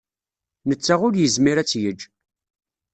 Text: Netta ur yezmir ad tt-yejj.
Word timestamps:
Netta 0.67 0.95
ur 1.05 1.13
yezmir 1.17 1.57
ad 1.57 1.67
tt-yejj. 1.67 2.01